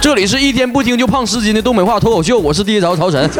[0.00, 3.30] 这里是一天不听就胖十斤的东北话脱口秀，我是第一潮曹晨。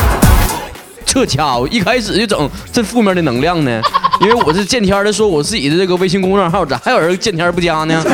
[1.06, 3.80] 这家伙一开始就整这负面的能量呢，
[4.20, 8.04] 因为我是见天的说我自己的这个微信公众号，咋还有人见天不加呢？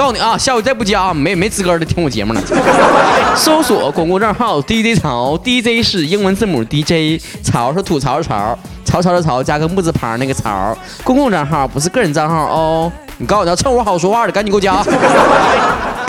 [0.00, 2.40] 告诉你啊，下回再不加，没没资格的听我节目了。
[3.36, 10.74] 搜索公共账号 DJ 潮，DJ 是英文字母 DJ，潮是吐槽的潮，潮潮的潮加个木字旁那个潮。
[11.04, 12.90] 公共账号不是个人账号哦。
[13.18, 14.82] 你告诉他趁我好说话的，赶紧给我加。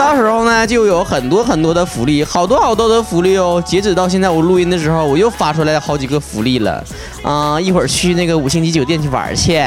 [0.01, 3.61] 到时候呢，就有很多很多的福利，好多好多的福利哦。
[3.63, 6.83] 截止到现在，我录音的时候，我又发出来好几个福利了。
[7.21, 9.57] 啊，一会儿去那个五星级酒店去玩去，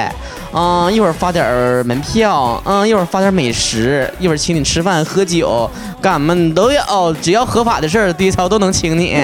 [0.52, 1.46] 啊，一会儿发点
[1.86, 5.70] 门票，嗯，一会儿发点美食，一会儿请你吃饭喝酒，
[6.02, 9.16] 干嘛都有，只要合法的事儿，低操都能请你。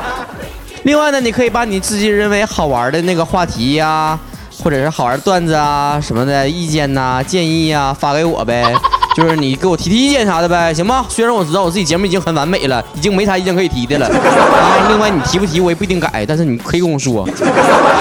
[0.84, 4.18] 另外呢，你可以把你自己认为好玩的那个话题呀，
[4.62, 8.74] 或者是好玩段子啊什么的意见呐、建议啊发给我呗。
[9.16, 11.06] 就是你给我提提意见啥的呗，行吗？
[11.08, 14.86] 虽然我知道我自己节目已经很完美了，已经没啥意见可以提的了 啊。
[14.90, 17.26] 另外你提不提我也不一定改，但是你可以跟我说。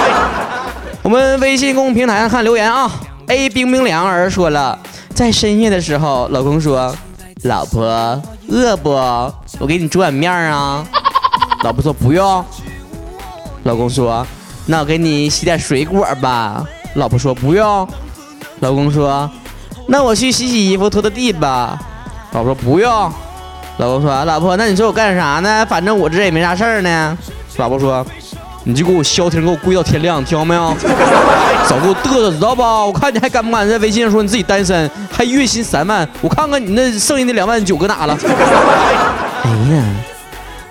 [1.02, 2.92] 我们微信公众平台上看留言啊。
[3.28, 4.78] A 冰冰凉儿说了，
[5.14, 6.94] 在深夜的时候，老公说
[7.44, 7.86] ：“老婆
[8.50, 8.90] 饿不？
[9.60, 10.86] 我给你煮碗面啊。
[11.64, 12.44] ”老婆说：“不用。”
[13.64, 14.28] 老公说
[14.68, 16.62] ：“那我给你洗点水果吧。”
[16.96, 17.88] 老婆说：“不用。”
[18.60, 19.32] 老公说。
[19.88, 21.78] 那我去洗洗衣服，拖拖地吧。
[22.32, 23.12] 老婆说不用。
[23.78, 25.66] 老公说：“老婆，那你说我干啥呢？
[25.68, 27.18] 反正我这也没啥事儿呢。”
[27.58, 28.06] 老婆说
[28.64, 30.74] ：“你就给我消停，给我跪到天亮，听到没有？
[31.68, 32.86] 少给我嘚瑟，知道吧？
[32.86, 36.08] 我看你还敢不敢在微信上说你自己单身，还月薪三万？
[36.22, 38.18] 我看看你那剩下的两万九搁哪了？
[39.44, 39.84] ”哎呀，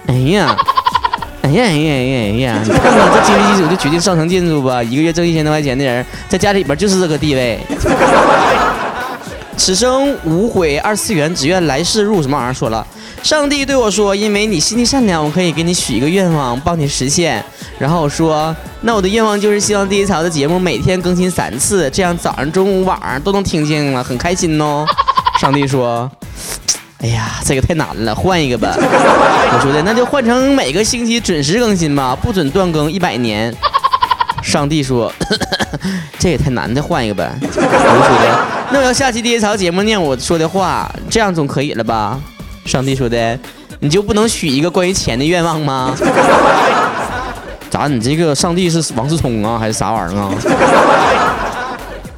[0.07, 0.57] 哎呀，
[1.43, 2.59] 哎呀，哎呀，哎呀！
[2.65, 4.83] 你看看这经济基础就决定上层建筑吧？
[4.83, 7.61] 一个月挣一千多块钱的人，在家里边就是这个地位。
[9.57, 12.53] 此生无悔，二次元只愿来世入什么玩意儿？
[12.53, 12.87] 说了，
[13.23, 17.45] 上帝对我说：“因为你心地善良，我可以给你许一个愿望，帮你实现。”
[17.79, 24.87] 然后我说：“那我的愿望就是希望第一潮的节目每天更新三次，这样早上、中午、 晚上都能听见了，很开心哦。”
[25.41, 26.11] 上帝说
[27.01, 33.55] ：“哎呀，这个太难了，换一个吧。”我说的那就换成每个星期准时更新吧，不准断更一百年。
[34.43, 35.11] 上帝说
[36.19, 38.39] ：“这也太难的，换一个呗。”我就说的。
[38.71, 42.19] 那我要下期第一潮节目念我说的话，这样总可以了吧？
[42.65, 43.39] 上帝说的，
[43.81, 45.95] 你就不能许一个关于钱的愿望吗？
[47.71, 47.87] 咋？
[47.89, 50.31] 你这个上帝是王思聪啊，还是啥玩意儿啊？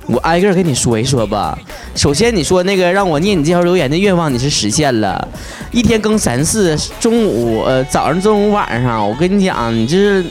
[0.07, 1.59] 我挨个跟你说一说吧。
[1.97, 5.27] 首先你说那个让我念你这条留言的愿望，你是实现了，
[5.73, 9.05] 一天更三次，中午、呃早上、中午、晚上。
[9.05, 10.25] 我跟你讲，你这是，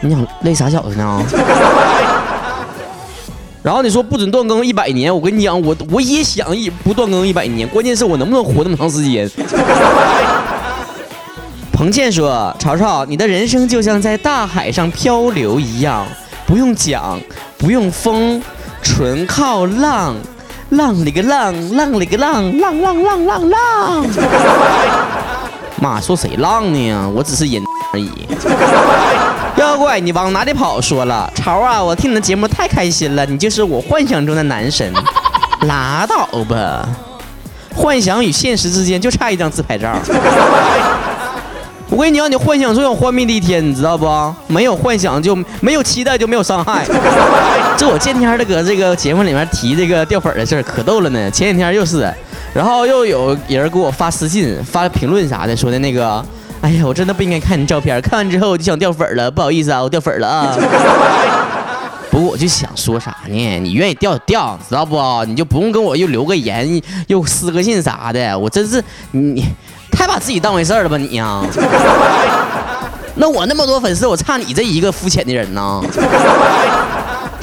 [0.00, 1.22] 你想累傻小子呢？
[3.62, 9.28] 然后你说不准断更一百年，我跟你讲，我我也想一不断更一百年，关键是我能不能活那么长时间？
[11.72, 16.06] 彭倩说：“曹操，你的人生就像在大海上漂流一样，
[16.46, 17.20] 不用桨，
[17.58, 18.40] 不用风，
[18.80, 20.14] 纯靠浪，
[20.70, 24.06] 浪里个浪，浪里个浪，浪浪浪浪浪。
[25.82, 27.10] 妈，说谁浪呢？
[27.14, 27.62] 我只是人
[27.92, 28.10] 而已。”
[29.66, 30.80] 妖怪，你往哪里跑？
[30.80, 34.92] 说了，潮啊，我听你的节目太开心了，你就是我幻想中的男神。
[35.66, 36.88] 拉倒吧，
[37.74, 39.92] 幻想与现实之间就差一张自拍照。
[41.90, 44.06] 我跟你讲，你幻想总有幻灭的一天，你知道不？
[44.46, 46.86] 没有幻想就没有期待，就没有伤害。
[47.76, 51.28] 这我见天的搁这个节目里面提这个掉粉的事儿，可逗了呢。
[51.32, 52.08] 前几天又是，
[52.54, 56.24] 然后又有人给我发私信、发评论啥的，说的那个。
[56.66, 60.56] 哎呀，我真的不应该看你照片，看完之后我就想掉粉了，不好意思啊，我掉粉了啊。
[62.10, 63.58] 不过我就想说啥呢？
[63.60, 65.00] 你愿意掉就掉，知道不？
[65.28, 68.36] 你就不用跟我又留个言，又私个信啥的。
[68.36, 68.82] 我真是
[69.12, 69.44] 你
[69.92, 71.40] 太把自己当回事了吧你呀？
[73.14, 75.80] 那我那么多粉丝，我差你这一个肤浅的人呢？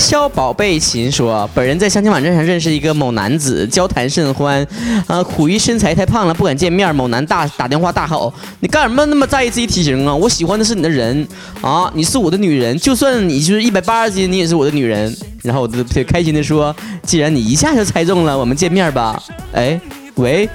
[0.04, 4.62] 肖宝贝琴说：“本人在相亲网站上认识一个某男子，交谈甚欢，
[5.08, 6.94] 啊，苦于身材太胖了，不敢见面。
[6.94, 10.14] 某男大打电话大吼：‘你干什么那么在意自己体型啊？
[10.14, 11.26] 我喜欢的是你的人
[11.62, 16.76] 啊，你是我的女人，就算你就是一百八十斤，你也是我的女人。’然后我就特开心的说
[17.08, 19.18] ：‘既然你一下就猜中了，我们见面吧。’
[19.56, 19.80] 哎，
[20.16, 20.50] 喂。”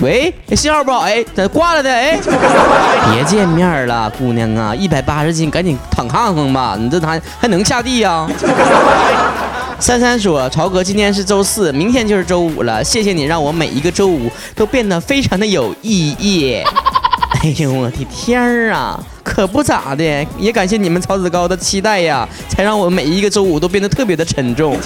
[0.00, 1.90] 喂，信号不好，哎，咋挂了的？
[1.90, 2.18] 哎，
[3.12, 8.26] 别见面了，姑娘啊，一百八十斤，赶紧躺炕上吧，你这还还能下地呀？
[9.80, 16.62] 珊珊说：“曹哥，今天是周四，明天就是周五了，谢谢你让我每一个周五都变得非常的有意义。
[17.42, 18.98] ”哎呦我的天儿啊！
[19.22, 24.78] 可不咋的，也感谢你们曹子高的期待呀，才让我每一个周五都变得特别的沉重。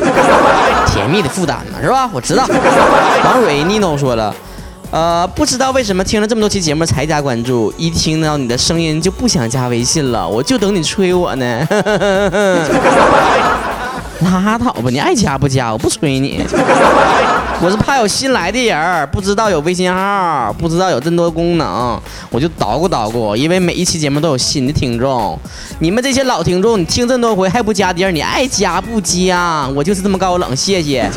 [0.87, 2.09] 甜蜜的负担嘛，是吧？
[2.13, 2.45] 我知道。
[3.25, 4.35] 王蕊妮诺说了，
[4.91, 11.67] 呃，不知道为什么听了这么多期节目才加关注，一听到你的声音就不想加微信了，我就等你催我呢。
[14.21, 16.45] 拉倒吧，你爱加不加，我不催你。
[17.61, 22.01] 我是怕有新来的人不知道有微信号，不知道有这么多功能，
[22.31, 23.35] 我就捣鼓捣鼓。
[23.35, 25.39] 因为每一期节目都有新的听众，
[25.81, 29.69] 你们这些老听众，你听这么多回还不加点儿你爱加不加？
[29.75, 31.09] 我就是这么高冷，谢谢。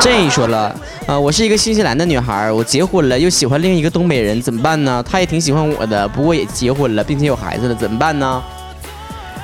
[0.00, 0.74] 这说了，
[1.06, 5.04] 呃，我是一个新西兰的女孩，我结婚了，又喜欢另一个东北人，怎么办呢？
[5.08, 8.42] 他也挺喜欢我的，不过也结婚了，并且有孩子了，怎么办呢？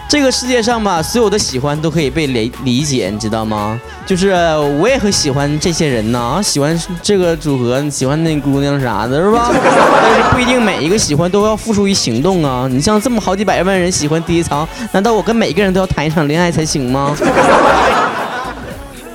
[0.07, 3.79] 这个世界上吧，所有的喜欢都可以被理理解，你知道吗？
[4.07, 4.31] 就是
[4.79, 9.51] 我也很喜欢这些人呢，喜欢这个组合，喜欢那姑娘啥的，是吧？
[9.53, 12.69] 但是不一定每一个喜欢都要付诸于行动啊。
[12.71, 17.17] 你像这么好几百万人喜欢第一场，难道我跟每个人都要谈一场恋爱才行吗？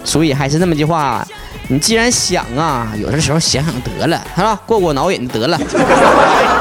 [0.03, 1.25] 所以还是那么句话。
[1.71, 4.59] 你既然想啊，有的时候想想得了，是吧？
[4.65, 5.59] 过过脑瘾得了。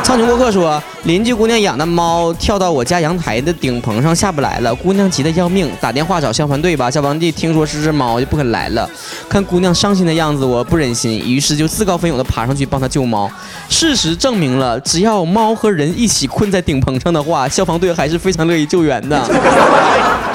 [0.03, 6.91] 苍穹过客说，邻居姑娘养的猫跳到我家阳台的顶棚上下不来了，姑娘急得要命，打电话找消防队吧。
[6.91, 8.87] 消防队听说是只猫，就不肯来了。
[9.31, 13.31] 看姑娘伤心的样子，我不忍心，于是就自告奋勇地爬上去帮她救猫。
[13.71, 19.25] 事实证明了，只要猫和人一起困在顶棚上的话，消防队还是非常乐意救援的。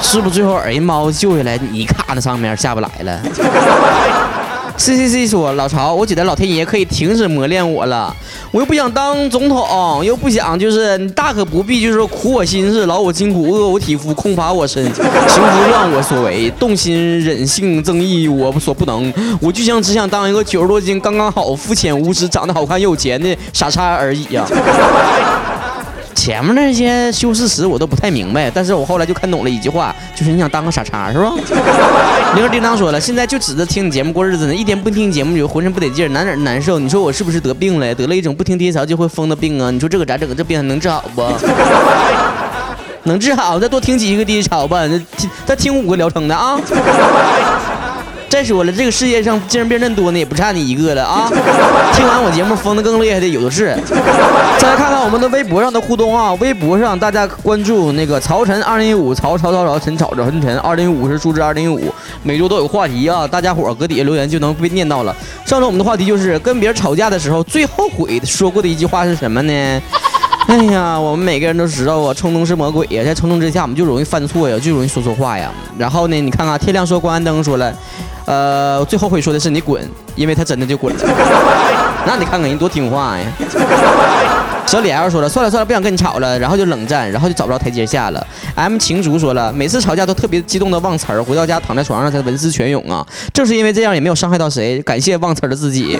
[0.00, 3.20] 是不是最后人猫救下来，你卡在上面下不来了
[4.76, 8.14] ？C C C 说：“老曹，我觉得老天爷可以停止磨练我了，
[8.50, 24.44] 我又不想当总统，又不想就是你大可不必就是苦我心事，劳我筋骨，饿我体肤，空乏我身，行拂乱我所为，动心忍性正义我所不能，我就像只想当一个九十多斤刚刚好、肤浅无知、长得好看又有钱的傻叉而已呀。”
[26.24, 31.30] 前面那些修饰词我都不太明白，但是我后来就看懂了一句话，就是你想当个傻叉是吧？
[32.34, 36.78] 铃儿叮当说了，现在就指着听你节目过日子呢，一天不听节目就浑身不得劲儿，哪哪难受？
[36.78, 37.94] 你说我是不是得病了？
[37.94, 39.70] 得了一种不听低潮就会疯的病啊？
[39.70, 40.34] 你说这个咋整？
[40.34, 41.22] 这病还能治好不？
[43.04, 44.98] 能治好，再多听几个低潮吧，再
[45.44, 46.58] 再听五个疗程的啊。
[48.28, 51.30] 再说了，这个世界上精神病人多呢，也不差你一个了啊！
[51.94, 53.76] 听完我节目疯的更厉害的有的是。
[54.58, 61.94] 再来看看我们的微博上的互动啊，微博上大家关注那个曹晨二零一五，曹曹曹曹陈曹陈陈二零一五是数字二零一五，
[62.24, 65.14] 每周都有话题啊，大家伙搁底下留言就能被念到了。
[65.46, 69.80] 上周我们的话题就是跟别人吵架的时候最后悔说过的一句话是什么呢？
[70.48, 75.50] 哎呀，我们每个人都知道啊，冲动是魔鬼呀，在冲动之下我们就容易犯错呀，就容易说错话呀。
[75.78, 77.72] 然后呢，你看看天亮说关完灯说了。
[78.26, 79.86] 呃，最后悔说的是你滚，
[80.16, 81.04] 因为他真的就滚了。
[82.06, 83.26] 那你看看人多听话呀。
[84.66, 88.26] 小李 L 说了，算了算了，不想跟你吵了，然后就冷战，然后就找不着台阶下了。
[88.54, 93.06] M 情竹说了，每次吵架都特别激动的忘词儿，回到家躺在床上才文思泉涌啊。
[93.32, 95.98] 正是因为这样，也没有伤害到谁，感谢忘词儿的自己。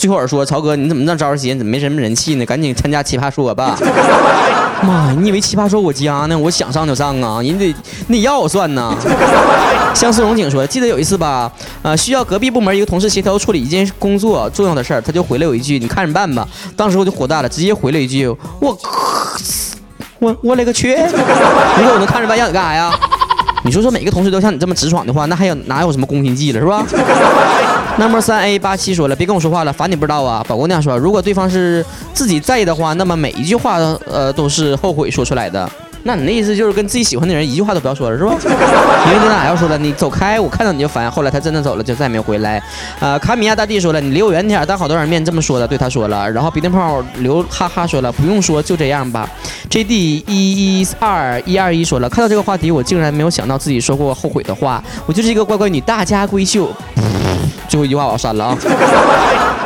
[0.00, 1.54] 最后说，曹哥，你怎么那着急？
[1.54, 2.46] 怎么没什么人气呢？
[2.46, 3.76] 赶紧参加奇葩说吧。
[4.82, 6.38] 妈呀，你以为奇葩说我家呢？
[6.38, 7.74] 我想上就上啊，人得
[8.06, 8.96] 你要我算呢。
[9.92, 11.52] 相思荣景说，记得有一次吧，
[11.82, 16.48] 呃，需要隔壁部门一个同事协调处理一件工作重要的事儿，他就回了我一句，你看着办吧。
[16.74, 18.26] 当时我就火大了，直接回了一句，
[18.58, 18.78] 我，
[20.18, 20.94] 我我勒个去！
[21.76, 22.90] 如果我能看着办，让你干啥呀？
[23.62, 26.82] 你说说，每个同事都像你这么直爽的话，那还有哪有什么宫心计了，是吧？
[28.00, 30.42] 那么三 A 八七说了，别跟我说话了，烦你不知道啊。
[30.48, 33.76] 宝姑娘说，如果对方是自己在意的话，那么每一句话
[34.06, 35.70] 呃都是后悔说出来的。
[36.02, 38.34] 那你的意思就是跟自己喜欢的人一句话都不要说了，是吧？
[39.06, 41.10] 因为你哪要说了，你走开，我看到你就烦。
[41.10, 42.62] 后来他真的走了，就再也没回来。
[43.00, 46.30] 呃，卡米亚大帝说了，你离我远点，当好多人面这么说的，对他说了。
[46.32, 49.28] 然后鼻涕泡刘哈哈说了，不用说，就这样吧。
[49.68, 54.82] J D 一一二一二一说了，看到这个话题，我竟然没有想到自己说过后悔的话。
[55.04, 56.72] 我就是一个乖乖女，大家闺秀。
[57.70, 58.58] 最后一句话我要删了啊。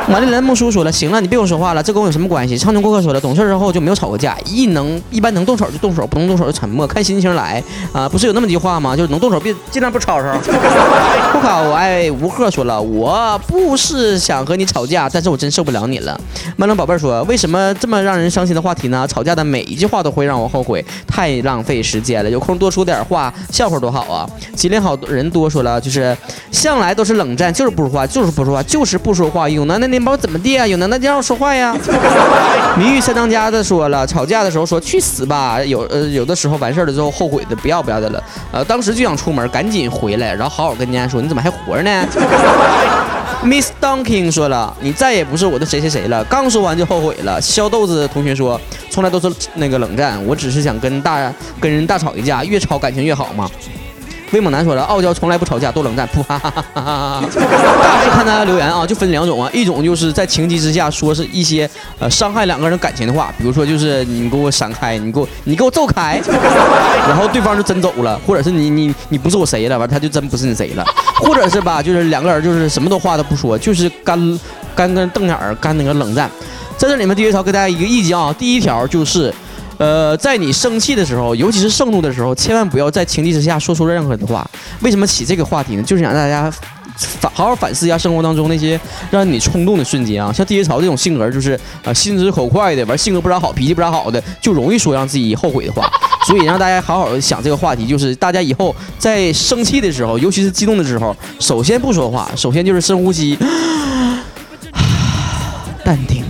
[0.07, 2.55] 玛丽莲梦叔说了，行了，你别跟我说话了，这跟我有什么关系？
[2.55, 8.07] 畅通过客说了，懂事之后就没有吵过架，一能一般能动手就动手，不能动手就沉默，看心情来啊。
[8.07, 8.95] 不是有那么句话吗？
[8.95, 10.37] 就是能动手别尽量不吵吵。
[11.33, 16.15] 不卡我爱吴鹤说了，我不是想和你吵架，但是我真受不了你了。
[16.55, 19.07] 曼龙宝贝说，为什么这么让人伤心的话题呢？
[19.07, 22.29] 吵架的每一句话都会让我后悔，太浪费时间了。
[22.29, 24.29] 有空多说点话，笑话多好啊。
[24.55, 26.15] 吉林好人多说了，就是
[26.51, 29.47] 向来都是冷战，就是不话，就是不说话，就是不说话。
[29.47, 30.67] 有能耐你把我怎么地啊？
[30.67, 31.75] 有能耐就让我说话呀。
[32.77, 35.63] 谜语三当家的说了，吵架的时候说去死吧。
[35.63, 38.23] 有呃有的时候完事儿了之后后悔的不要不要的了。
[38.51, 42.05] 呃，当时就想出门，赶紧回来，然后好好跟人家说你怎么还活着呢
[43.43, 46.23] ？Miss Dunking 说了，你再也不是我的谁谁谁了。
[46.25, 47.39] 刚说完就后悔了。
[47.39, 48.59] 削豆子同学说，
[48.89, 53.49] 从来都是那个冷战，我只是想跟大跟人大吵一架，越吵感情越好嘛。
[54.31, 56.05] 威猛男说了，傲娇从来不吵架，都冷战。
[56.07, 57.23] 噗哈哈哈哈！
[57.23, 66.21] 大 致看大家留言啊，就分两种啊，一种就是在情急之下说是一些呃伤害两个人感情的话，比如说就是你给我闪开，你给我你给我走开，
[67.07, 70.83] 然后对方就真走了，或者是你你你不是我谁了，完他就真不是你谁了，
[71.15, 74.39] 或者是吧，就是两个人就是什么都话都不说，就是干
[74.75, 76.29] 干跟瞪眼儿干那个冷战。
[76.77, 79.33] 在这里面，第一条给大家一个意见啊，第一条就是。
[79.77, 84.49] 呃，在你生气的时候，尤其是盛怒的时候，千万不要在情急之下说出任何的话。
[84.81, 85.83] 为什么起这个话题呢？
[85.83, 86.49] 就是想让大家
[86.95, 88.79] 反好好反思一下生活当中那些
[89.11, 90.31] 让你冲动的瞬间啊。
[90.31, 95.91] 像地槽这种性格，就是呃心直口快的，完性格不咋好，脾气不咋好的，就容易说让自己后悔的话。
[96.25, 103.37] 所以让大家好好的想这个话题，就是大家以后在生气的时候，尤其是激动的时候，首先不说话，首先就是深呼吸，
[105.85, 106.24] 淡定？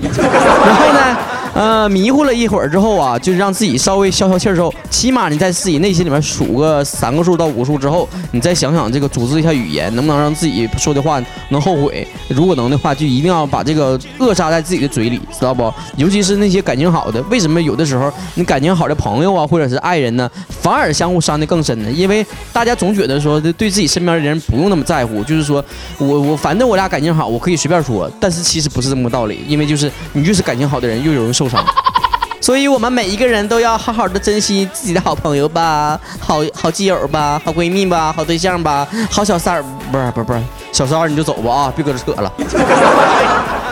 [1.55, 12.05] 呃，迷糊了一会儿之后啊，就让自己稍微消消气儿之后，起码你在自己内心里面数个三个数到五个数之后，你再想想这个组织一下语言，能不能让自己说的话能后悔？
[12.27, 15.73] 如果能的话，就一定要把这个扼杀在自己的嘴里，知道不？
[15.95, 21.89] 尤其是那些感情好的，为什么有的时候你感情好的朋友啊，或者是爱人呢，反而相互伤的更深呢？
[21.89, 25.63] 因为大家总觉得说对自己身边的人不用那么在乎，就是说
[25.99, 31.44] 我我反正我俩感情好，我可以随便说，但是其实不是这么个道理，因为就是你越是感情好的人，越容易受。
[31.49, 31.65] 受伤，
[32.41, 42.31] 所以我们每一个人都要好好的珍惜自己的好朋友吧，好好基友吧，好闺蜜吧，好对象吧，好小三儿，不是不是不是，小三儿你就走吧啊，别搁这扯了。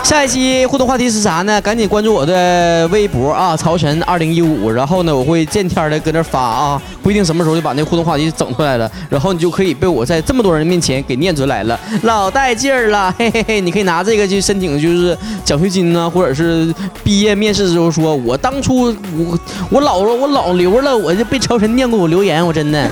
[0.04, 1.62] 下一期互动话题是啥呢？
[1.62, 4.70] 赶紧关注我的微博啊，曹晨二零一五。
[4.70, 8.92] 然后呢，我会见天的搁那发啊，不一定什么时候就把那互动话题整出来了。
[9.10, 13.62] 然后你就可以被我在这么多人面前给念出来了，老带劲儿了， 嘿嘿嘿！
[13.62, 19.40] 你可以拿这个去申请，就是奖学金呢，或者是毕业面试的时候说，我当初我
[19.72, 22.88] 我老了，我老留了，我就被曹晨念过我留言，我真的。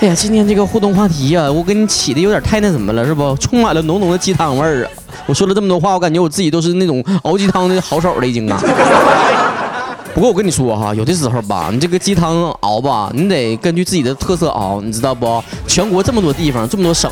[0.00, 3.36] 哎呀，今天这个互动话题呀，我给你起的有点太那什么了，是不？
[3.36, 4.90] 充满了浓浓的鸡汤味儿啊！
[5.28, 8.58] 我说了这么多话，我感觉我自己都是那种熬鸡汤的好手了，已经啊。
[10.14, 15.42] 不过我跟你说哈，有的时候吧，你这个鸡汤熬吧，你得根据自己的特色熬，你知道不？
[15.66, 17.10] 全国这么多地方，这么多省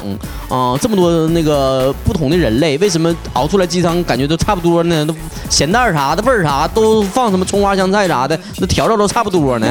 [0.49, 5.05] 啊，这么多那个不同的人类，为什么熬出来鸡汤感觉都差不多呢？
[5.07, 5.15] 都
[5.49, 9.69] 咸淡啥的味儿啥都放什么葱花香菜啥的，那调料都差不多呢，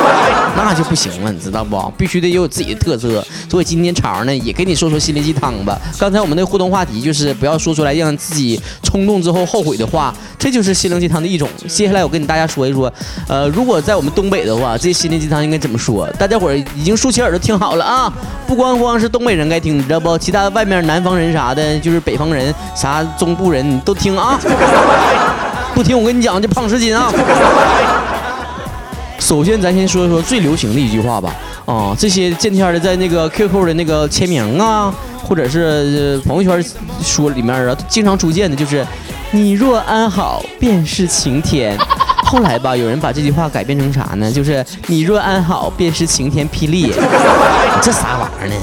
[0.56, 1.92] 那就不行了，你知道不？
[1.98, 3.22] 必须得有自己的特色。
[3.50, 5.78] 所以今天潮呢，也给你说说心灵鸡汤吧。
[5.98, 11.48] 刚才我们那互动话题就是不要说出来让自己冲动之后后悔的话，这就是心灵鸡汤的一种。
[11.66, 12.78] 接下来我跟你大家说一说。
[12.78, 12.92] 说，
[13.26, 16.08] 呃，如果在我们东北的话，这心灵鸡汤应该怎么说？
[16.16, 18.12] 大家伙儿已经竖起耳朵听好了啊！
[18.46, 20.16] 不光光是东北人该听，你知道不？
[20.16, 24.38] 其他外面南方人啥的，就是北方人、啥中部人，你都听啊！
[25.74, 27.12] 不听我跟你讲，就胖十斤啊！
[29.18, 31.34] 首先，咱先说一说最流行的一句话吧。
[31.66, 36.64] 啊，这些见天的在那个 QQ 的那个签名啊，或者是朋友圈
[37.02, 38.86] 说里面啊，经常出现的就是
[39.32, 41.76] “你若安好，便是晴天”。
[42.28, 44.30] 后来吧，有人把这句话改变成啥呢？
[44.30, 46.92] 就是你若安好，便是晴天霹雳。
[47.80, 48.54] 这啥玩意儿呢？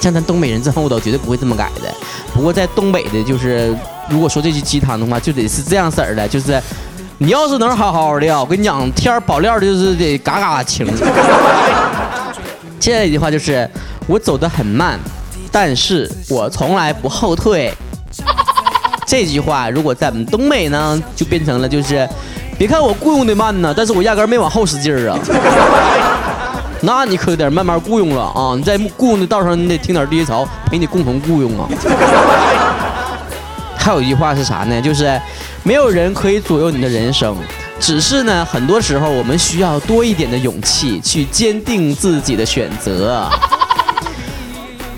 [0.00, 1.94] 像咱东北人这厚道，绝对不会这么改的。
[2.32, 3.76] 不过在东北的，就是
[4.08, 6.58] 如果说这句鸡汤的话，就得是这样式儿的，就是
[7.18, 10.86] 你要是能好好的，我跟你讲，天保料就是得嘎嘎晴。
[12.78, 13.68] 接下来一句话就是
[14.06, 14.98] 我走得很慢，
[15.52, 17.70] 但是我从来不后退。
[19.06, 22.08] 这句话如果在我们东北呢，就变成了就是。
[22.60, 25.18] 别看我雇佣的慢呢，但是我压根没往后使劲儿啊。
[26.82, 28.52] 那你可得慢慢雇佣了啊！
[28.54, 31.66] 你在雇佣的道上，你得听点低潮，陪你共同雇佣啊。
[33.78, 34.78] 还有一句话是啥呢？
[34.82, 35.18] 就是
[35.62, 37.34] 没有人可以左右你的人生，
[37.80, 43.26] 只是呢，很多时候我们需要多一点的勇气去坚定自己的选择。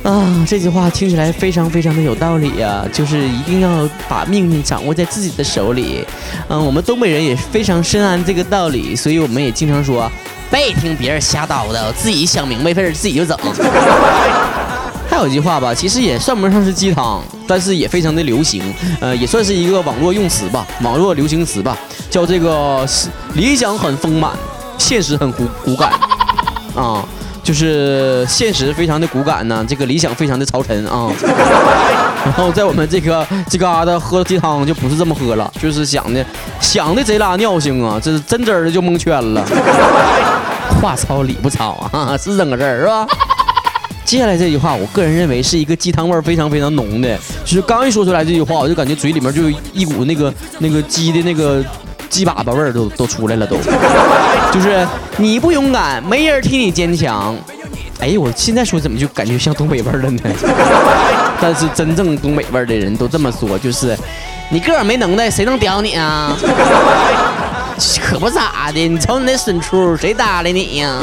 [0.03, 6.05] 啊，这句话听起来非常非常的有道理呀，就是一定要把命运掌握在自己的手里。
[6.49, 10.11] 嗯，我们东北人也非常深谙这个道理，所以我们也经常说，
[10.51, 13.39] 别听别人瞎叨叨，自己想明白事儿自己就整。
[15.09, 18.61] 还有一句话吧，其实也算不上是鸡汤，但是也非常的流行，
[19.01, 21.79] 呃，也算是一个网络用词吧，网络流行词吧，
[22.11, 22.85] 叫这个
[23.35, 24.33] 理想很丰满，
[24.79, 25.93] 现实很骨骨感
[26.75, 27.07] 啊。
[27.43, 31.11] 就是现实非常的骨感呢，这个理想非常的超沉啊。
[32.25, 36.25] 然后在我们这个这嘎达喝鸡汤就不是这么喝了，就是想的
[36.61, 39.45] 想的贼拉尿性啊，这是真真的就蒙圈了。
[40.81, 43.07] 话糙理不糙啊， 是这么个事儿是吧？
[44.05, 51.65] 接下来这句话，我个人认为是一个鸡汤味非常非常浓的，就是刚一说出来这句话，我就感觉嘴里面就一股那个那个鸡的那个
[52.09, 53.57] 鸡粑粑味儿都都出来了都，
[54.53, 57.35] 就是你不勇敢，没人替你坚强。
[58.01, 60.21] 哎，我现在说怎么就感觉像东北味儿了呢？
[61.41, 63.97] 但是真正东北味儿的人都这么说，就是
[64.51, 66.37] 你个儿没能耐，谁能屌你啊？
[68.05, 70.99] 可不咋的，你瞅你那损出，谁搭理你呀？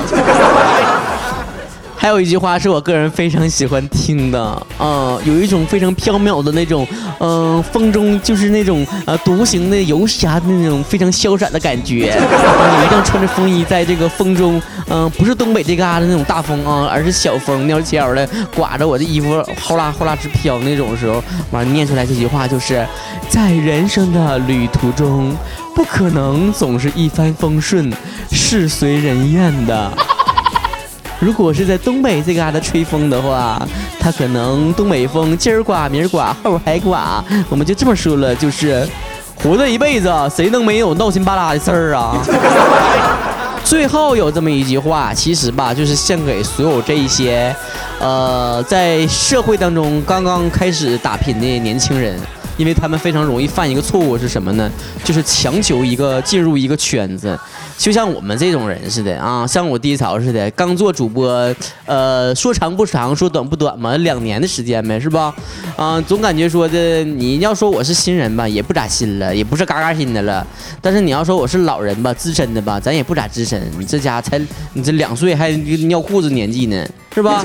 [2.02, 4.42] 还有一句话是我个人非常喜欢听的，
[4.78, 6.88] 啊，有一种非常飘渺的那种，
[7.20, 12.16] 嗯，风中就是那种呃独行的游侠的那种非常潇洒的感觉。
[12.18, 22.88] 我 一定要穿着风衣，在这个风中，嗯，不是东北这嘎达那种大风啊，而是小风，鸟悄的刮着我的衣服，呼啦呼啦直飘那种时候，完念出来这句话就是
[23.28, 25.36] 在人生的旅途中，
[25.76, 27.92] 不可能总是一帆风顺、
[28.32, 29.92] 事随人愿的。
[31.20, 33.62] 如果是在东北这嘎达吹风的话，
[34.00, 37.24] 它可能东北风今儿刮明儿刮后还刮。
[37.50, 38.88] 我们就这么说了，就是
[39.36, 42.16] 活这一辈子，谁能没有闹心巴拉的事儿啊？
[43.66, 47.54] 最后有这么一句话，其实吧，就是献给所有这一些，
[48.00, 52.18] 呃，在社会当中刚刚开始打拼的年轻人。
[52.60, 54.70] 因为他们非常容易犯一个错误是什么呢？
[55.06, 57.40] 就是强求一个进入一个圈子，
[57.78, 65.34] 就像我们这种人似的啊，像我低潮似的，刚做主播，呃，说长不长，说短不短嘛，两年的时间呗，是吧？
[65.78, 70.46] 啊，总感觉说的你要说我是新人吧，也不咋新了，也不是嘎嘎新的了。
[70.82, 73.62] 但是你要说我是老人吧，资深的吧，咱也不咋资深。
[73.80, 74.38] 你这家才
[74.74, 75.50] 你这两岁还
[75.88, 76.86] 尿裤子年纪呢，
[77.16, 77.42] 是吧？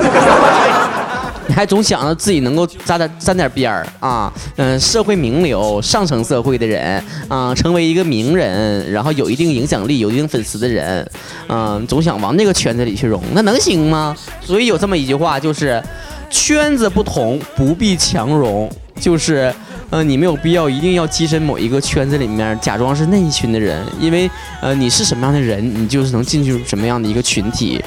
[1.46, 11.06] 你还总想着自己能够沾点沾点边儿啊，嗯，社会名流、上层社会的人啊，成为一个名人，然后有一定影响力、有一定粉丝的人，
[11.48, 14.16] 嗯，总想往那个圈子里去融，那能行吗？
[14.40, 15.82] 所以有这么一句话，就是
[16.30, 19.52] 圈子不同，不必强融，就是，
[19.94, 24.28] 嗯，你没有必要一定要跻身某一个圈子里面，假装是那一群的人，因为，
[24.60, 27.80] 呃，你是什么样的人，你就是能进去什么样的一个群体，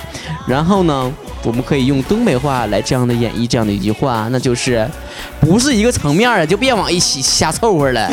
[0.47, 1.11] 然后呢？
[1.43, 4.85] 我们可以用东北话来这样的演绎这样的一句话，那就是
[5.39, 8.09] 不是一个层面的，就别往一起瞎凑合了。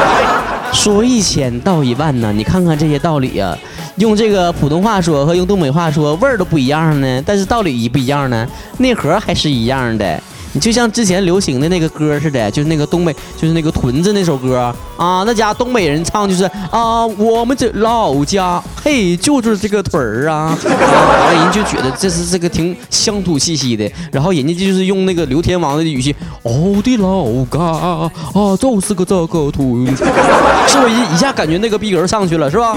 [0.72, 3.56] 说一千道一万呢，你看看这些道理啊，
[3.96, 8.46] 用这个普通话说和用东北话说味儿都不一样呢，但是道理一不一样呢，
[8.78, 10.22] 内核还是一样的。
[10.60, 28.10] 就像之前流行的那个歌似的，就是那个东北，就是那个屯子那首歌啊，那家东北人唱就是啊，我们这老家嘿，就是这个屯儿啊，完了人就觉得这是这个挺乡土气息的，然后人家就是用那个刘天王的语气，我的老家啊，
[28.58, 29.86] 就是个这个屯，
[30.66, 32.76] 是不是一一下感觉那个逼格上去了，是吧？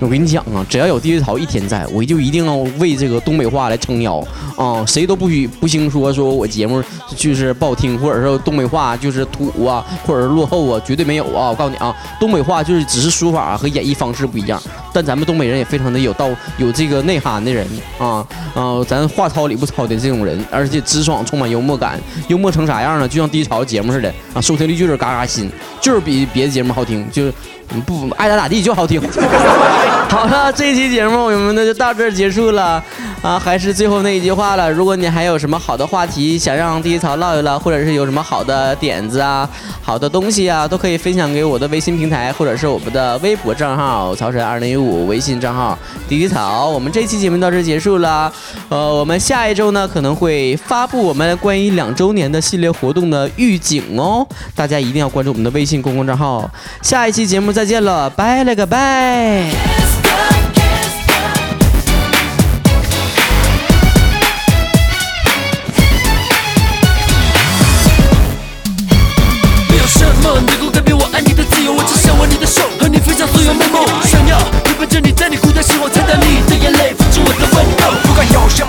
[0.00, 4.22] 我跟你讲啊，只要有地头一天在，我就一定要为这个东北话来撑腰
[4.56, 4.84] 啊！
[4.86, 6.82] 谁都不许不兴说说我节目
[7.16, 11.48] 就是不好听，或者说东北话就是土啊，或者是落后啊，绝对没有啊！
[11.50, 14.60] 我告诉你啊，东北话就是只是说法和演绎方式不一样，
[14.94, 17.66] 但咱们东北人也非常的有道有这个内涵的人
[17.98, 18.78] 啊啊！
[18.88, 23.08] 咱话糙理不糙的这种人，而且直爽，充满幽默感，幽默成啥样呢？
[23.08, 27.34] 就像低潮节目似的啊，收听率就是嘎嘎新，就是比别的节目好听，就是。
[27.86, 29.00] 不爱咋咋地就好听。
[30.08, 32.80] 好了，这期节目我们那就到这儿结束了
[33.22, 33.38] 啊！
[33.38, 39.48] 还是最后那一句话了，如果你还有什么好的话题想让第一草唠一唠，或者是有什么好的点子啊、
[39.82, 46.68] 好的东西啊，都可以分享给我的微信平台，或者是我们的微博账号“曹晨二零一五”微信账号“迪迪草”。
[46.70, 48.32] 我们这期节目到这结束了，
[48.68, 56.50] 呃，我们下一周呢可能会发布我们关于两周年的系列活动的预警哦，大家一定要关注我们的微信公共账号。
[56.82, 59.83] 下一期节目再见了，拜了个拜。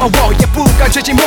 [0.06, 1.22] 我也不敢追寂寞，